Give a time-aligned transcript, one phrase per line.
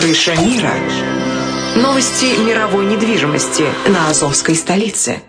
[0.00, 0.72] Крыша мира.
[1.76, 5.20] Новости мировой недвижимости на Азовской столице.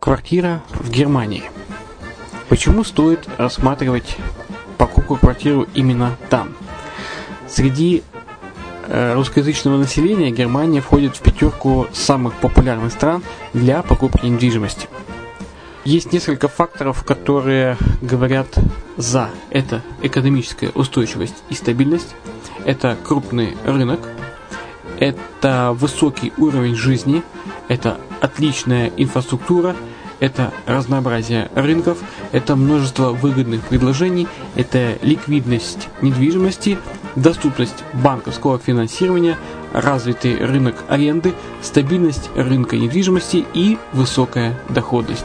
[0.00, 1.44] Квартира в Германии.
[2.48, 4.16] Почему стоит рассматривать
[4.78, 6.54] покупку квартиру именно там?
[7.50, 8.02] Среди
[8.86, 13.22] э, русскоязычного населения Германия входит в пятерку самых популярных стран
[13.52, 14.88] для покупки недвижимости.
[15.88, 18.58] Есть несколько факторов, которые говорят
[18.98, 19.30] за.
[19.48, 22.14] Это экономическая устойчивость и стабильность,
[22.66, 24.00] это крупный рынок,
[24.98, 27.22] это высокий уровень жизни,
[27.68, 29.74] это отличная инфраструктура,
[30.20, 31.96] это разнообразие рынков,
[32.32, 36.76] это множество выгодных предложений, это ликвидность недвижимости,
[37.16, 39.38] доступность банковского финансирования,
[39.72, 45.24] развитый рынок аренды, стабильность рынка недвижимости и высокая доходность.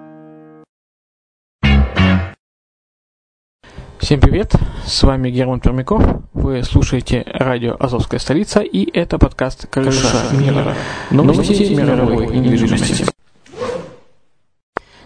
[4.11, 4.55] Всем привет,
[4.85, 6.03] с вами Герман Пермяков,
[6.33, 10.75] вы слушаете радио «Азовская столица» и это подкаст «Крыша мира».
[11.11, 13.05] Новости мировой недвижимости.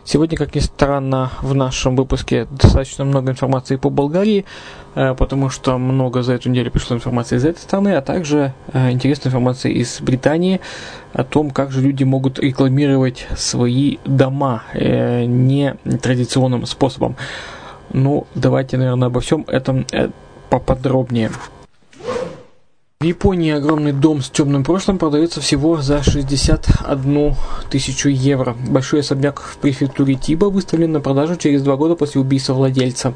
[0.04, 4.46] Сегодня, как ни странно, в нашем выпуске достаточно много информации по Болгарии,
[4.96, 8.90] э, потому что много за эту неделю пришло информации из этой страны, а также э,
[8.90, 10.62] интересная информация из Британии
[11.14, 17.16] о том, как же люди могут рекламировать свои дома э, не традиционным способом.
[17.96, 20.10] Ну, давайте, наверное, обо всем этом э,
[20.50, 21.32] поподробнее.
[23.00, 27.36] В Японии огромный дом с темным прошлым продается всего за 61
[27.70, 28.54] тысячу евро.
[28.68, 33.14] Большой особняк в префектуре Тиба выставлен на продажу через два года после убийства владельца.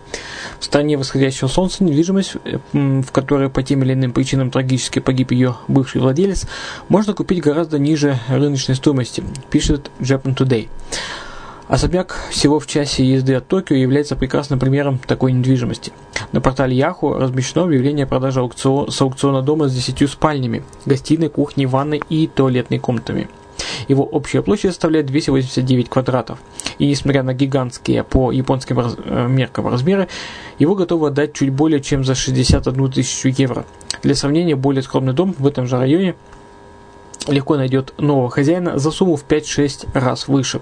[0.62, 5.32] В стране восходящего солнца недвижимость, э, в которой по тем или иным причинам трагически погиб
[5.32, 6.48] ее бывший владелец,
[6.88, 10.70] можно купить гораздо ниже рыночной стоимости, пишет Japan Today.
[11.70, 15.94] Особняк всего в часе езды от Токио является прекрасным примером такой недвижимости.
[16.32, 21.30] На портале Yahoo размещено объявление о продаже аукцион, с аукциона дома с 10 спальнями, гостиной,
[21.30, 23.30] кухней, ванной и туалетной комнатами.
[23.88, 26.40] Его общая площадь составляет 289 квадратов.
[26.80, 30.08] И несмотря на гигантские по японским раз, э, меркам размеры,
[30.58, 33.64] его готовы отдать чуть более чем за 61 тысячу евро.
[34.02, 36.16] Для сравнения, более скромный дом в этом же районе
[37.28, 40.62] легко найдет нового хозяина за сумму в 5-6 раз выше.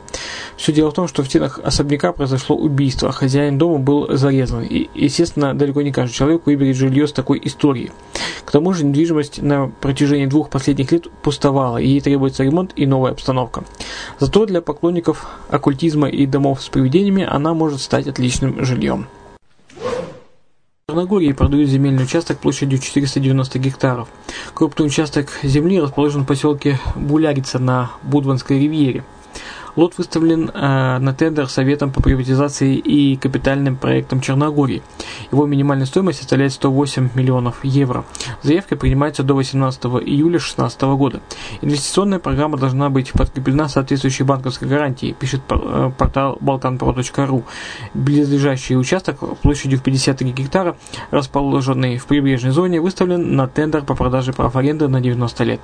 [0.56, 4.64] Все дело в том, что в стенах особняка произошло убийство, хозяин дома был зарезан.
[4.64, 7.92] И, естественно, далеко не каждый человек выберет жилье с такой историей.
[8.46, 12.86] К тому же недвижимость на протяжении двух последних лет пустовала, и ей требуется ремонт и
[12.86, 13.64] новая обстановка.
[14.20, 19.08] Зато для поклонников оккультизма и домов с привидениями она может стать отличным жильем.
[20.90, 24.08] Черногории продают земельный участок площадью 490 гектаров.
[24.54, 29.04] Крупный участок земли расположен в поселке Булярица на Будванской ривьере.
[29.78, 34.82] Лот выставлен э, на тендер Советом по приватизации и капитальным проектам Черногории.
[35.32, 38.04] Его минимальная стоимость составляет 108 миллионов евро.
[38.42, 41.22] Заявка принимается до 18 июля 2016 года.
[41.62, 47.44] Инвестиционная программа должна быть подкреплена соответствующей банковской гарантией, пишет э, портал balkanpro.ru.
[47.94, 50.76] Близлежащий участок площадью в 53 гектара,
[51.12, 55.62] расположенный в прибрежной зоне, выставлен на тендер по продаже прав аренды на 90 лет.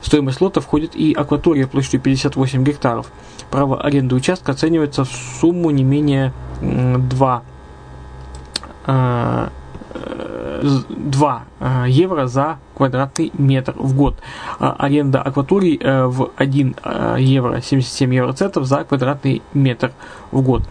[0.00, 3.06] В стоимость лота входит и акватория площадью 58 гектаров.
[3.54, 7.42] Право аренды участка оценивается в сумму не менее 2
[10.64, 14.16] 2 э, евро за квадратный метр в год.
[14.58, 19.92] А аренда акваторий э, в 1 э, евро 77 евроцентов за квадратный метр
[20.32, 20.62] в год.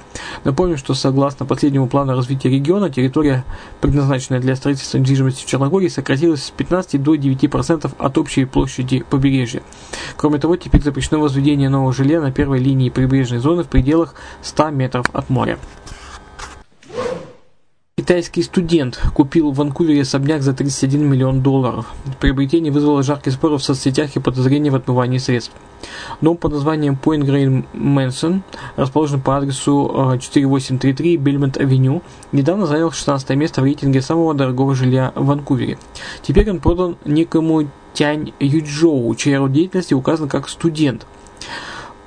[0.43, 3.45] Напомню, что согласно последнему плану развития региона, территория,
[3.81, 9.61] предназначенная для строительства недвижимости в Черногории, сократилась с 15 до 9% от общей площади побережья.
[10.17, 14.71] Кроме того, теперь запрещено возведение нового жилья на первой линии прибрежной зоны в пределах 100
[14.71, 15.57] метров от моря.
[17.95, 21.93] Китайский студент купил в Ванкувере особняк за 31 миллион долларов.
[22.19, 25.53] Приобретение вызвало жаркие споры в соцсетях и подозрения в отмывании средств.
[26.19, 28.41] Дом под названием Point Green Mansion
[28.77, 32.01] расположен по адресу 4833 Бельмонт Авеню.
[32.31, 35.77] Недавно занял 16 место в рейтинге самого дорогого жилья в Ванкувере.
[36.23, 41.05] Теперь он продан некому Тянь Юджоу, чья деятельности указан как студент.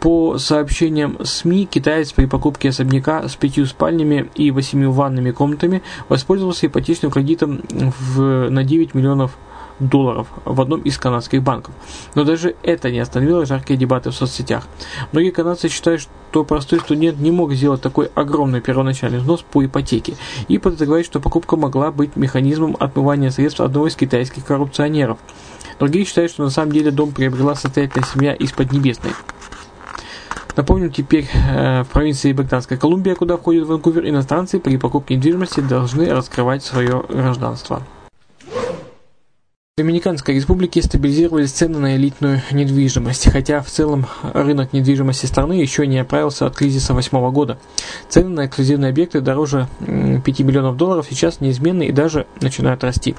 [0.06, 6.68] По сообщениям СМИ, китаец при покупке особняка с пятью спальнями и восемью ванными комнатами воспользовался
[6.68, 9.36] ипотечным кредитом в, на 9 миллионов
[9.80, 11.74] долларов в одном из канадских банков.
[12.14, 14.68] Но даже это не остановило жаркие дебаты в соцсетях.
[15.10, 20.14] Многие канадцы считают, что простой студент не мог сделать такой огромный первоначальный взнос по ипотеке
[20.46, 25.18] и подозревают, что покупка могла быть механизмом отмывания средств одного из китайских коррупционеров.
[25.80, 29.10] Другие считают, что на самом деле дом приобрела состоятельная семья из Поднебесной.
[30.56, 36.08] Напомню, теперь э, в провинции Британская Колумбия, куда входит Ванкувер, иностранцы при покупке недвижимости должны
[36.08, 37.82] раскрывать свое гражданство.
[39.78, 45.87] В Доминиканской республике стабилизировались цены на элитную недвижимость, хотя в целом рынок недвижимости страны еще
[45.87, 47.59] не оправился от кризиса 2008 года.
[48.09, 53.16] Цены на эксклюзивные объекты дороже 5 миллионов долларов сейчас неизменны и даже начинают расти.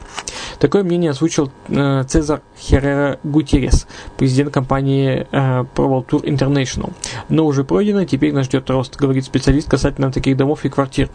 [0.57, 3.85] Такое мнение озвучил э, Цезар Херрера Гутерес,
[4.17, 6.91] президент компании э, Tour International.
[7.29, 11.11] Но уже пройдено, теперь нас ждет рост, говорит специалист касательно таких домов и квартир.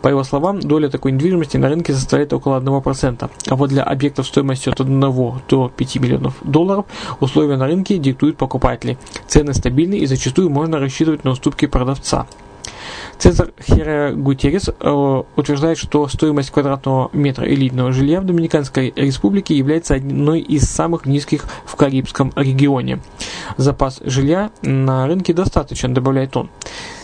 [0.00, 4.26] По его словам, доля такой недвижимости на рынке составляет около 1%, а вот для объектов
[4.26, 6.86] стоимостью от 1 до 5 миллионов долларов
[7.20, 8.98] условия на рынке диктуют покупатели.
[9.26, 12.26] Цены стабильны и зачастую можно рассчитывать на уступки продавца.
[13.18, 19.94] Цезар Хера Гутеррес э, утверждает, что стоимость квадратного метра элитного жилья в Доминиканской республике является
[19.94, 23.00] одной из самых низких в Карибском регионе.
[23.56, 26.50] Запас жилья на рынке достаточно, добавляет он.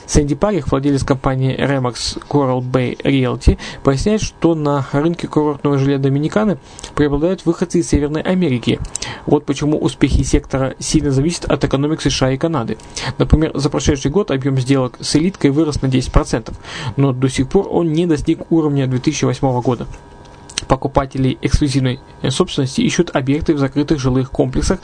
[0.08, 6.58] Сэнди Парих, владелец компании Remax Coral Bay Realty, поясняет, что на рынке курортного жилья Доминиканы
[6.94, 8.80] преобладают выходцы из Северной Америки.
[9.26, 12.78] Вот почему успехи сектора сильно зависят от экономик США и Канады.
[13.18, 16.54] Например, за прошедший год объем сделок с элиткой вырос на 10%,
[16.96, 19.86] но до сих пор он не достиг уровня 2008 года
[20.68, 21.98] покупателей эксклюзивной
[22.28, 24.80] собственности ищут объекты в закрытых жилых комплексах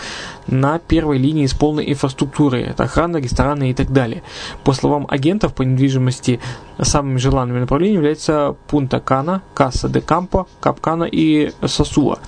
[0.46, 2.62] на первой линии с полной инфраструктурой.
[2.62, 4.22] Это охрана, рестораны и так далее.
[4.64, 6.40] По словам агентов по недвижимости,
[6.80, 12.18] самыми желанными направлениями являются Пунта Кана, Касса де Кампо, Капкана и Сосуа.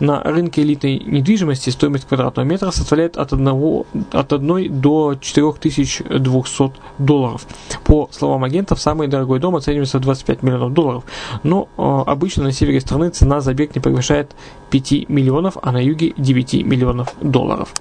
[0.00, 7.46] На рынке элитной недвижимости стоимость квадратного метра составляет от, 1, от 1 до 4200 долларов.
[7.84, 11.04] По словам агентов, самый дорогой дом оценивается в 25 миллионов долларов,
[11.42, 14.34] но э, обычно на севере страны цена за объект не превышает
[14.70, 17.72] 5 миллионов, а на юге 9 миллионов долларов.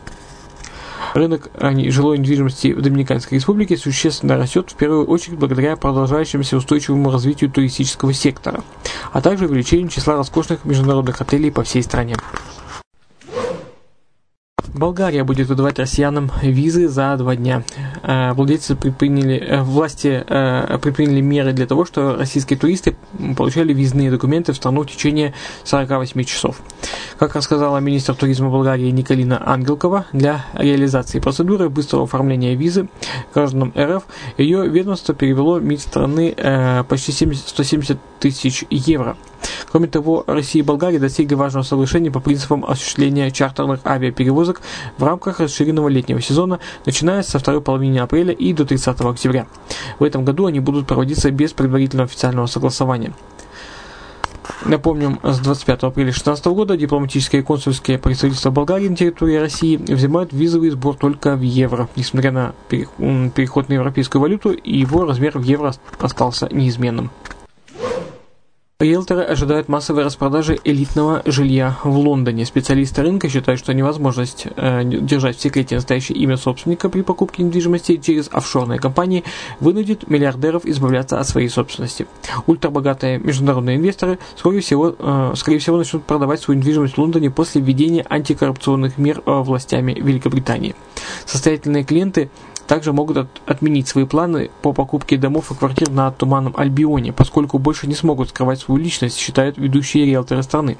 [1.15, 1.50] Рынок
[1.91, 8.12] жилой недвижимости в Доминиканской республике существенно растет в первую очередь благодаря продолжающемуся устойчивому развитию туристического
[8.13, 8.65] сектора,
[9.13, 12.17] а также увеличению числа роскошных международных отелей по всей стране.
[14.75, 17.63] Болгария будет выдавать россиянам визы за два дня.
[18.03, 22.98] Э, владельцы предприняли, э, власти э, предприняли меры для того, чтобы российские туристы
[23.38, 26.62] получали визные документы в страну в течение 48 часов.
[27.17, 32.89] Как рассказала министр туризма Болгарии Николина Ангелкова, для реализации процедуры быстрого оформления визы
[33.34, 34.03] гражданам РФ
[34.38, 39.15] ее ведомство перевело МИД страны почти 70, 170 тысяч евро.
[39.72, 44.62] Кроме того, Россия и Болгария достигли важного соглашения по принципам осуществления чартерных авиаперевозок
[44.98, 49.48] в рамках расширенного летнего сезона, начиная со второй половины апреля и до 30 октября.
[50.00, 53.14] В этом году они будут проводиться без предварительного официального согласования.
[54.64, 60.34] Напомним, с 25 апреля 2016 года дипломатические и консульские представительства Болгарии на территории России взимают
[60.34, 61.90] визовый сбор только в евро.
[61.96, 67.12] Несмотря на переход на европейскую валюту, его размер в евро остался неизменным.
[68.77, 72.46] Риэлторы ожидают массовой распродажи элитного жилья в Лондоне.
[72.46, 77.96] Специалисты рынка считают, что невозможность э, держать в секрете настоящее имя собственника при покупке недвижимости
[77.96, 79.24] через офшорные компании
[79.62, 82.05] вынудит миллиардеров избавляться от своей собственности.
[82.48, 87.62] Ультрабогатые международные инвесторы, скорее всего, э, скорее всего начнут продавать свою недвижимость в Лондоне после
[87.62, 90.75] введения антикоррупционных мер э, властями Великобритании.
[91.25, 92.29] Состоятельные клиенты
[92.67, 97.60] также могут от, отменить свои планы по покупке домов и квартир на Туманном Альбионе, поскольку
[97.60, 100.77] больше не смогут скрывать свою личность, считают ведущие риэлторы страны.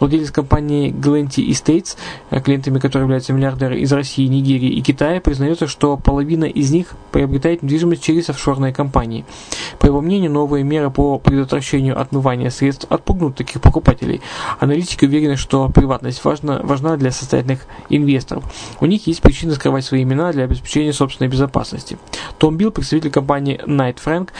[0.00, 1.96] Владелец компании Glenty Estates,
[2.30, 6.94] э, клиентами которой являются миллиардеры из России, Нигерии и Китая, признается, что половина из них
[7.12, 9.24] приобретает недвижимость через офшорные компании.
[9.78, 14.20] По его мнению, новые меры по предотвращению отмывания средств отпугнут таких покупателей.
[14.58, 18.44] Аналитики уверены, что приватность важна, важна для состоятельных инвесторов.
[18.80, 21.98] У них есть причины скрывать свои имена для обеспечения собственной безопасности.
[22.38, 24.30] Том Билл, представитель компании Knight Frank,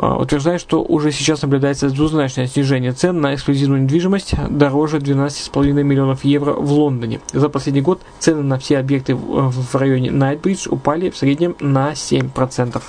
[0.00, 6.52] утверждает, что уже сейчас наблюдается двузначное снижение цен на эксклюзивную недвижимость дороже 12,5 миллионов евро
[6.52, 7.20] в Лондоне.
[7.32, 12.82] За последний год цены на все объекты в районе Найтбридж упали в среднем на 7%.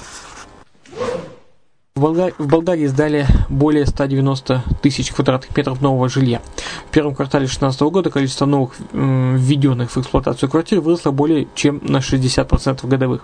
[2.01, 6.41] В Болгарии, сдали более 190 тысяч квадратных метров нового жилья.
[6.87, 11.79] В первом квартале 2016 года количество новых э, введенных в эксплуатацию квартир выросло более чем
[11.83, 13.23] на 60% годовых.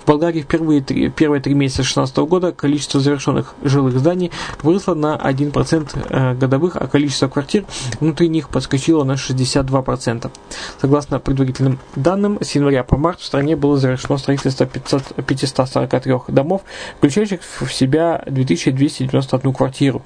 [0.00, 4.30] В Болгарии в первые три, первые три месяца 2016 года количество завершенных жилых зданий
[4.62, 7.64] выросло на 1% э, годовых, а количество квартир
[7.98, 10.30] внутри них подскочило на 62%.
[10.80, 16.62] Согласно предварительным данным, с января по март в стране было завершено строительство 500, 543 домов,
[16.98, 20.02] включающих в себя себя 2291 квартиру.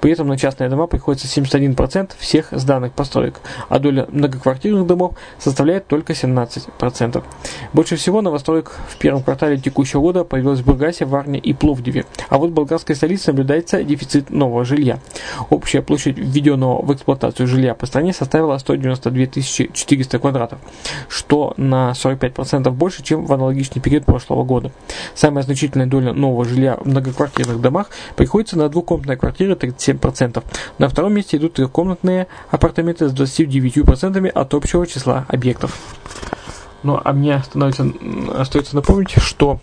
[0.00, 5.86] При этом на частные дома приходится 71% всех сданных построек, а доля многоквартирных домов составляет
[5.86, 7.22] только 17%.
[7.72, 12.38] Больше всего новостроек в первом квартале текущего года появилось в Бургасе, Варне и Пловдиве, а
[12.38, 14.98] вот в болгарской столице наблюдается дефицит нового жилья.
[15.50, 20.58] Общая площадь введенного в эксплуатацию жилья по стране составила 192 400 квадратов,
[21.08, 24.70] что на 45% больше, чем в аналогичный период прошлого года.
[25.14, 30.42] Самая значительная доля нового жилья в многоквартирных многоквартирных домах приходится на двухкомнатные квартиры 37%.
[30.78, 35.78] На втором месте идут трехкомнатные апартаменты с 29% от общего числа объектов.
[36.82, 37.86] Ну, а мне становится,
[38.34, 39.60] остается напомнить, что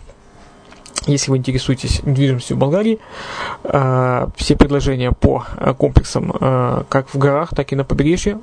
[1.06, 2.98] если вы интересуетесь недвижимостью в Болгарии,
[3.64, 8.38] э, все предложения по э, комплексам э, как в горах, так и на побережье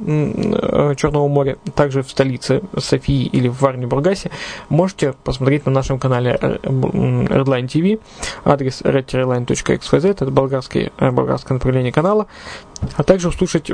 [0.95, 4.31] Черного моря, также в столице Софии или в Варне Бургасе,
[4.69, 7.99] можете посмотреть на нашем канале Redline TV,
[8.43, 12.27] адрес redline.xyz, это болгарский, болгарское направление канала,
[12.95, 13.71] а также услышать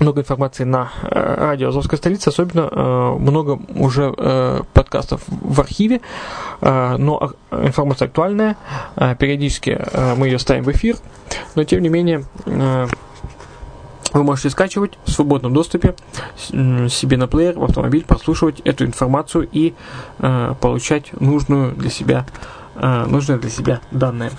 [0.00, 6.00] много информации на э, радио Азовской столицы, особенно э, много уже э, подкастов в архиве,
[6.60, 8.56] но информация актуальная,
[8.96, 9.78] периодически
[10.16, 10.96] мы ее ставим в эфир,
[11.54, 15.94] но тем не менее вы можете скачивать в свободном доступе
[16.38, 19.74] себе на плеер, в автомобиль, прослушивать эту информацию и
[20.18, 22.26] получать нужную для себя,
[22.74, 24.30] нужные для себя данные.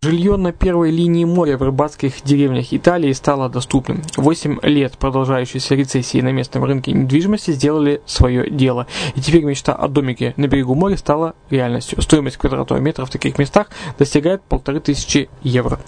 [0.00, 4.00] Жилье на первой линии моря в рыбацких деревнях Италии стало доступным.
[4.16, 8.86] Восемь лет продолжающейся рецессии на местном рынке недвижимости сделали свое дело.
[9.16, 12.00] И теперь мечта о домике на берегу моря стала реальностью.
[12.00, 15.80] Стоимость квадратного метра в таких местах достигает полторы тысячи евро.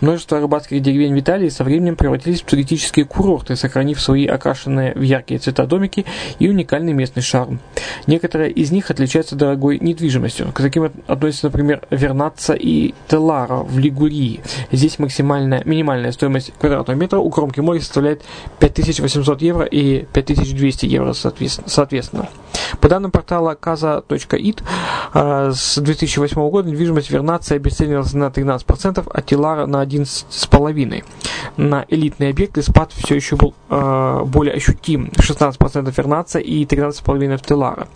[0.00, 5.02] Множество рыбацких деревень в Италии со временем превратились в туристические курорты, сохранив свои окрашенные в
[5.02, 6.04] яркие цвета домики
[6.40, 7.60] и уникальный местный шарм.
[8.06, 10.52] Некоторые из них отличаются дорогой недвижимостью.
[10.52, 14.40] К таким относятся, например, Вернаца и Телара в Лигурии.
[14.70, 18.22] Здесь максимальная, минимальная стоимость квадратного метра у кромки моря составляет
[18.58, 22.28] 5800 евро и 5200 евро соответственно.
[22.80, 24.62] По данным портала kaza.it,
[25.14, 31.04] э, с 2008 года недвижимость Вернации обесценилась на 13%, а Тилара на 11,5%.
[31.56, 35.10] На элитные объекты спад все еще был э, более ощутим.
[35.16, 37.88] 16% Вернация и 13,5% в Тилара.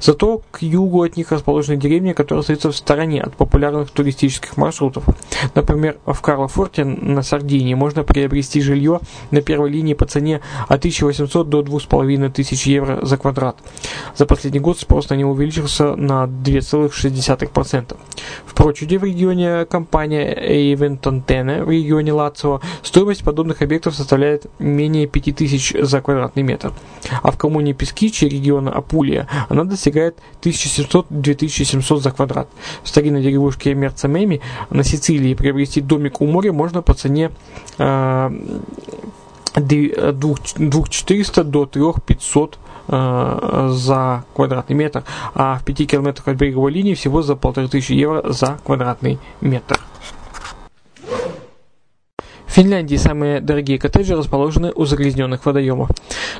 [0.00, 5.04] Зато к югу от них расположены деревни, которые остаются в стороне от популярных туристических маршрутов.
[5.54, 9.00] Например, в Карлофорте на Сардинии можно приобрести жилье
[9.30, 13.56] на первой линии по цене от 1800 до 2500 евро за квадрат.
[14.16, 17.96] За последний год спрос на него увеличился на 2,6%.
[18.46, 25.82] В Прочуде в регионе компания Эйвентонтене в регионе Лацио стоимость подобных объектов составляет менее 5000
[25.82, 26.72] за квадратный метр.
[27.22, 32.48] А в коммуне Пескичи региона Апулия она достигает 1700-2700 за квадрат.
[32.82, 34.40] В старинной деревушке Мерцамеми
[34.70, 37.30] на Сицилии приобрести домик у моря можно по цене
[37.78, 38.30] э,
[39.54, 45.04] 2400 до 3500 э, за квадратный метр,
[45.34, 49.80] а в 5 километрах от береговой линии всего за 1500 евро за квадратный метр.
[52.52, 55.88] В Финляндии самые дорогие коттеджи расположены у загрязненных водоемов.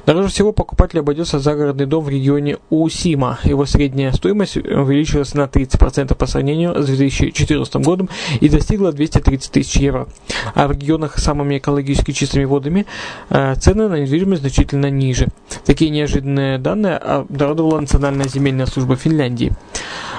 [0.04, 3.38] Дороже всего покупателю обойдется загородный дом в регионе Усима.
[3.45, 8.11] Его средняя стоимость увеличилась на 30% по сравнению с 2014 годом
[8.42, 10.07] и достигла 230 тысяч евро.
[10.55, 12.85] А в регионах с самыми экологически чистыми водами
[13.31, 15.29] э, цены на недвижимость значительно ниже.
[15.64, 19.55] Такие неожиданные данные обнародовала Национальная земельная служба Финляндии.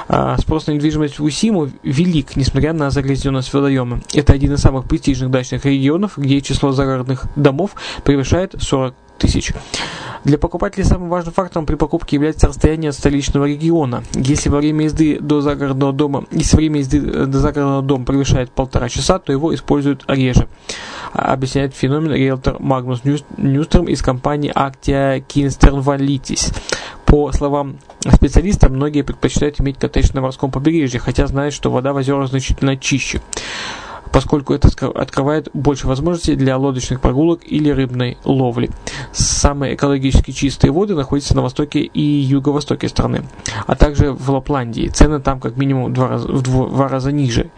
[0.08, 4.02] А, спрос на недвижимость в Усиму велик, несмотря на загрязненность водоема.
[4.14, 9.54] Это один из самых престижных дачных регионов, где число загородных домов превышает 40 тысяч.
[10.24, 14.04] Для покупателей самым важным фактором при покупке является расстояние от столичного региона.
[14.14, 18.88] Если во время езды до загородного дома, если время езды до загородного дома превышает полтора
[18.88, 20.48] часа, то его используют реже.
[21.12, 23.02] Объясняет феномен риэлтор Магнус
[23.38, 26.56] Нюстром из компании Actia Kinsternvalitis.
[27.14, 27.78] По словам
[28.12, 32.76] специалиста, многие предпочитают иметь коттедж на морском побережье, хотя знают, что вода в озерах значительно
[32.76, 33.22] чище
[34.14, 38.70] поскольку это открывает больше возможностей для лодочных прогулок или рыбной ловли.
[39.12, 43.24] Самые экологически чистые воды находятся на востоке и юго-востоке страны,
[43.66, 44.88] а также в Лапландии.
[44.88, 47.50] Цены там как минимум два раза, в два раза ниже,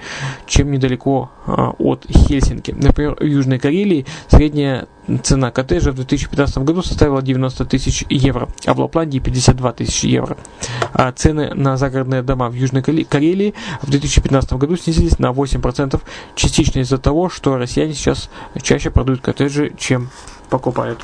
[0.48, 2.72] чем недалеко а, от Хельсинки.
[2.72, 4.88] Например, в Южной Карелии средняя
[5.24, 10.38] цена коттеджа в 2015 году составила 90 тысяч евро, а в Лапландии 52 тысячи евро.
[10.94, 16.02] А цены на загородные дома в Южной Карелии в 2015 году снизились на 8%,
[16.36, 18.30] частично из-за того, что россияне сейчас
[18.62, 20.10] чаще продают коттеджи, чем
[20.50, 21.00] покупают.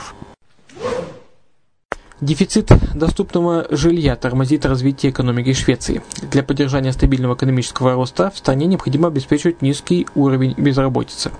[2.22, 6.04] Дефицит доступного жилья тормозит развитие экономики Швеции.
[6.22, 11.32] Для поддержания стабильного экономического роста в стране необходимо обеспечивать низкий уровень безработицы,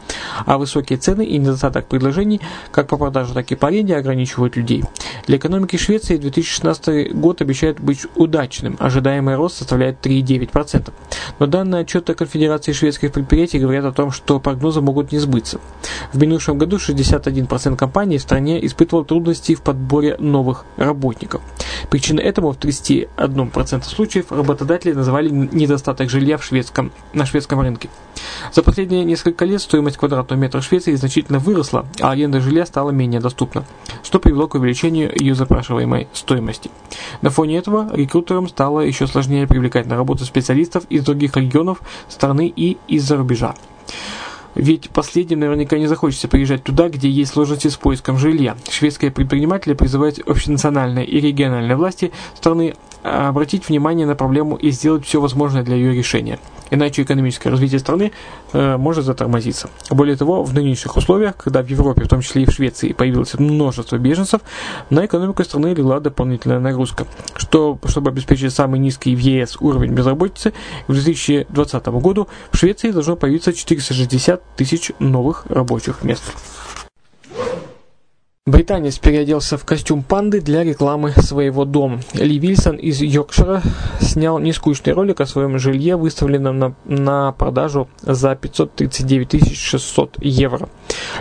[0.48, 2.41] а высокие цены и недостаток предложений
[2.72, 4.84] как по продаже, так и по аренде ограничивают людей.
[5.28, 10.91] Для экономики Швеции 2016 год обещает быть удачным, ожидаемый рост составляет 3,9%.
[11.38, 15.60] Но данные отчеты Конфедерации шведских предприятий говорят о том, что прогнозы могут не сбыться.
[16.12, 21.41] В минувшем году 61% компаний в стране испытывал трудности в подборе новых работников.
[21.89, 27.89] Причиной этому в 31% случаев работодатели называли недостаток жилья в шведском, на шведском рынке.
[28.53, 33.19] За последние несколько лет стоимость квадратного метра Швеции значительно выросла, а аренда жилья стала менее
[33.19, 33.65] доступна,
[34.03, 36.69] что привело к увеличению ее запрашиваемой стоимости.
[37.21, 42.51] На фоне этого рекрутерам стало еще сложнее привлекать на работу специалистов из других регионов страны
[42.55, 43.55] и из-за рубежа.
[44.56, 48.58] Ведь последним наверняка не захочется приезжать туда, где есть сложности с поиском жилья.
[48.70, 55.22] Шведские предприниматели призывают общенациональные и региональные власти страны обратить внимание на проблему и сделать все
[55.22, 56.40] возможное для ее решения.
[56.71, 58.12] Иначе экономическое развитие страны
[58.53, 59.69] э, может затормозиться.
[59.89, 63.36] Более того, в нынешних условиях, когда в Европе, в том числе и в Швеции, появилось
[63.36, 64.41] множество беженцев,
[64.89, 67.05] на экономику страны легла дополнительная нагрузка.
[67.36, 70.53] Что, чтобы обеспечить самый низкий в ЕС уровень безработицы,
[70.88, 76.23] к 2020 году в Швеции должно появиться 460 тысяч новых рабочих мест.
[78.47, 81.99] Британец переоделся в костюм панды для рекламы своего дома.
[82.15, 83.62] Ли Вильсон из Йоркшира
[83.99, 90.69] снял нескучный ролик о своем жилье, выставленном на, на продажу за 539 600 евро.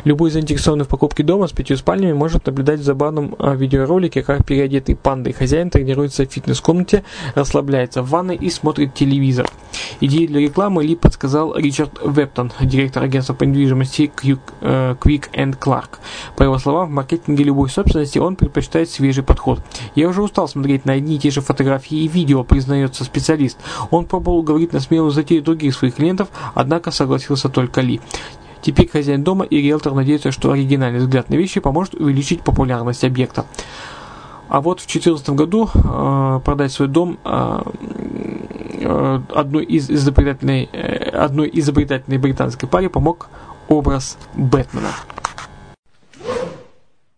[0.05, 4.47] Любой заинтересованный в покупке дома с пятью спальнями может наблюдать в забавном а, видеоролике, как
[4.47, 7.05] переодетый пандой хозяин тренируется в фитнес-комнате,
[7.35, 9.47] расслабляется в ванной и смотрит телевизор.
[10.01, 14.11] Идею для рекламы Ли подсказал Ричард Вептон, директор агентства по недвижимости
[14.63, 15.99] э, Quick and Clark.
[16.37, 19.61] По его словам, в маркетинге любой собственности он предпочитает свежий подход.
[19.95, 23.59] Я уже устал смотреть на одни и те же фотографии и видео, признается специалист.
[23.91, 28.01] Он пробовал говорить на смелую затею других своих клиентов, однако согласился только Ли.
[28.63, 33.47] Теперь хозяин дома и риэлтор надеются, что оригинальный взгляд на вещи поможет увеличить популярность объекта.
[34.49, 37.61] А вот в 2014 году э, продать свой дом э,
[38.81, 43.29] э, одной из изобретательной, э, одной изобретательной британской паре помог
[43.69, 44.91] образ Бэтмена.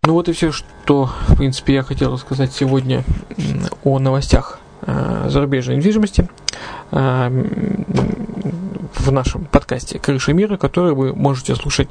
[0.05, 3.05] Ну вот и все, что, в принципе, я хотел рассказать сегодня
[3.85, 6.29] о новостях э, зарубежной недвижимости
[6.91, 7.45] э,
[8.95, 11.89] в нашем подкасте «Крыша мира», который вы можете слушать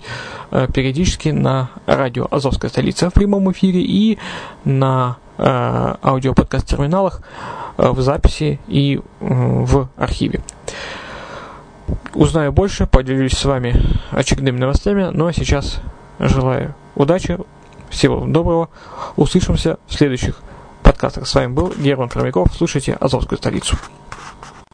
[0.52, 4.20] э, периодически на радио «Азовская столица» в прямом эфире и
[4.66, 7.22] на аудиоподкаст-терминалах
[7.78, 10.42] в записи и в архиве.
[12.14, 15.80] Узнаю больше, поделюсь с вами очередными новостями, ну а сейчас
[16.20, 17.40] желаю удачи,
[17.92, 18.70] всего доброго.
[19.16, 20.42] Услышимся в следующих
[20.82, 21.28] подкастах.
[21.28, 22.48] С вами был Герман Хромяков.
[22.56, 23.78] Слушайте «Азовскую столицу».